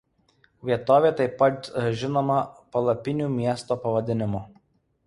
[0.69, 1.69] Vietovė taip pat
[2.01, 2.39] žinoma
[2.77, 4.45] „Palapinių miesto“ pavadinimu.